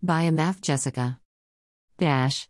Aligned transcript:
By 0.00 0.30
Amaf 0.30 0.60
Jessica. 0.60 1.18
Dash. 1.98 2.48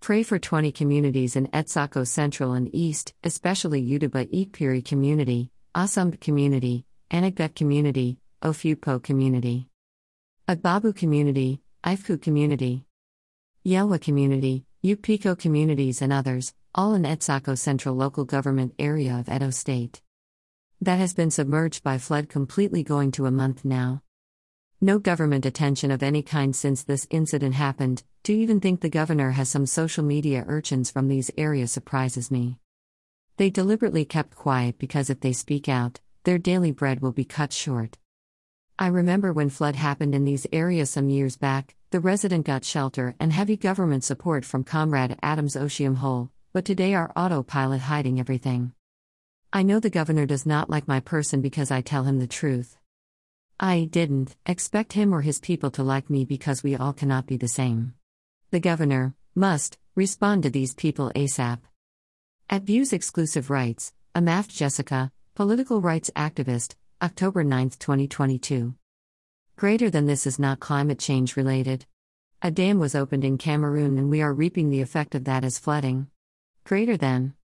Pray 0.00 0.22
for 0.22 0.38
20 0.38 0.72
communities 0.72 1.36
in 1.36 1.48
Etsako 1.48 2.06
Central 2.06 2.54
and 2.54 2.74
East, 2.74 3.12
especially 3.22 3.86
Yuduba 3.86 4.24
Ikpiri 4.32 4.82
Community, 4.82 5.50
Asumb 5.74 6.18
Community, 6.18 6.86
Anegbette 7.10 7.54
Community, 7.54 8.16
Ofukpo 8.42 9.02
Community, 9.02 9.68
Agbabu 10.48 10.96
Community, 10.96 11.60
Ifeku 11.84 12.22
Community, 12.22 12.86
Yelwa 13.66 14.00
Community, 14.00 14.64
Upiko 14.82 15.38
Communities, 15.38 16.00
and 16.00 16.10
others, 16.10 16.54
all 16.74 16.94
in 16.94 17.02
Etsako 17.02 17.58
Central 17.58 17.94
Local 17.94 18.24
Government 18.24 18.72
Area 18.78 19.18
of 19.18 19.28
Edo 19.28 19.50
State. 19.50 20.00
That 20.80 20.96
has 20.96 21.12
been 21.12 21.30
submerged 21.30 21.82
by 21.82 21.98
flood 21.98 22.30
completely 22.30 22.82
going 22.82 23.10
to 23.12 23.26
a 23.26 23.30
month 23.30 23.62
now. 23.62 24.00
No 24.84 24.98
government 24.98 25.46
attention 25.46 25.92
of 25.92 26.02
any 26.02 26.22
kind 26.24 26.56
since 26.56 26.82
this 26.82 27.06
incident 27.08 27.54
happened. 27.54 28.02
To 28.24 28.32
even 28.32 28.58
think 28.58 28.80
the 28.80 28.88
governor 28.88 29.30
has 29.30 29.48
some 29.48 29.64
social 29.64 30.02
media 30.02 30.44
urchins 30.48 30.90
from 30.90 31.06
these 31.06 31.30
areas 31.38 31.70
surprises 31.70 32.32
me. 32.32 32.58
They 33.36 33.48
deliberately 33.48 34.04
kept 34.04 34.34
quiet 34.34 34.80
because 34.80 35.08
if 35.08 35.20
they 35.20 35.34
speak 35.34 35.68
out, 35.68 36.00
their 36.24 36.36
daily 36.36 36.72
bread 36.72 36.98
will 36.98 37.12
be 37.12 37.24
cut 37.24 37.52
short. 37.52 37.96
I 38.76 38.88
remember 38.88 39.32
when 39.32 39.50
flood 39.50 39.76
happened 39.76 40.16
in 40.16 40.24
these 40.24 40.48
areas 40.52 40.90
some 40.90 41.10
years 41.10 41.36
back, 41.36 41.76
the 41.90 42.00
resident 42.00 42.44
got 42.44 42.64
shelter 42.64 43.14
and 43.20 43.32
heavy 43.32 43.56
government 43.56 44.02
support 44.02 44.44
from 44.44 44.64
Comrade 44.64 45.16
Adams 45.22 45.54
Oshiomhole, 45.54 46.30
but 46.52 46.64
today 46.64 46.92
our 46.94 47.12
autopilot 47.14 47.82
hiding 47.82 48.18
everything. 48.18 48.72
I 49.52 49.62
know 49.62 49.78
the 49.78 49.90
governor 49.90 50.26
does 50.26 50.44
not 50.44 50.70
like 50.70 50.88
my 50.88 50.98
person 50.98 51.40
because 51.40 51.70
I 51.70 51.82
tell 51.82 52.02
him 52.02 52.18
the 52.18 52.26
truth. 52.26 52.76
I 53.64 53.84
didn't 53.84 54.34
expect 54.44 54.92
him 54.92 55.14
or 55.14 55.20
his 55.20 55.38
people 55.38 55.70
to 55.70 55.84
like 55.84 56.10
me 56.10 56.24
because 56.24 56.64
we 56.64 56.74
all 56.74 56.92
cannot 56.92 57.28
be 57.28 57.36
the 57.36 57.46
same. 57.46 57.94
The 58.50 58.58
governor 58.58 59.14
must 59.36 59.78
respond 59.94 60.42
to 60.42 60.50
these 60.50 60.74
people 60.74 61.12
ASAP. 61.14 61.60
At 62.50 62.64
Views 62.64 62.92
Exclusive 62.92 63.50
Rights, 63.50 63.92
Amaf 64.16 64.48
Jessica, 64.48 65.12
political 65.36 65.80
rights 65.80 66.10
activist, 66.16 66.74
October 67.00 67.44
9, 67.44 67.70
2022. 67.78 68.74
Greater 69.54 69.90
than 69.90 70.06
this 70.06 70.26
is 70.26 70.40
not 70.40 70.58
climate 70.58 70.98
change 70.98 71.36
related. 71.36 71.86
A 72.42 72.50
dam 72.50 72.80
was 72.80 72.96
opened 72.96 73.22
in 73.24 73.38
Cameroon 73.38 73.96
and 73.96 74.10
we 74.10 74.22
are 74.22 74.34
reaping 74.34 74.70
the 74.70 74.80
effect 74.80 75.14
of 75.14 75.22
that 75.26 75.44
as 75.44 75.60
flooding. 75.60 76.08
Greater 76.64 76.96
than. 76.96 77.34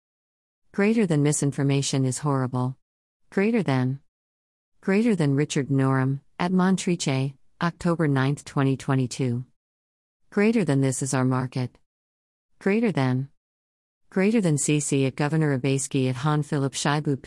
Greater 0.72 1.06
than 1.06 1.22
misinformation 1.22 2.04
is 2.04 2.18
horrible. 2.18 2.76
Greater 3.30 3.62
than. 3.62 4.00
Greater 4.88 5.14
than 5.14 5.34
Richard 5.34 5.68
Norum, 5.68 6.20
at 6.38 6.50
Montriche, 6.50 7.34
October 7.60 8.08
9, 8.08 8.36
2022. 8.36 9.44
Greater 10.30 10.64
than 10.64 10.80
this 10.80 11.02
is 11.02 11.12
our 11.12 11.26
market. 11.26 11.76
Greater 12.58 12.90
than. 12.90 13.28
Greater 14.08 14.40
than 14.40 14.56
CC 14.56 15.06
at 15.06 15.14
Governor 15.14 15.58
Obaseki 15.58 16.08
at 16.08 16.16
Han 16.16 16.42
Philip 16.42 16.72
Shaibu 16.72 17.20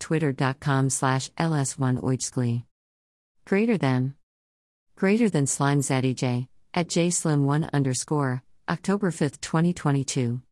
Twitter.com 0.00 0.90
slash 0.90 1.30
ls1 1.38 2.02
oichskli. 2.02 2.64
Greater 3.44 3.78
than. 3.78 4.14
Greater 4.96 5.30
than 5.30 5.46
Slime 5.46 5.82
Zadij, 5.82 6.48
at 6.74 6.88
jslim1 6.88 7.72
underscore, 7.72 8.42
October 8.68 9.12
5, 9.12 9.40
2022. 9.40 10.40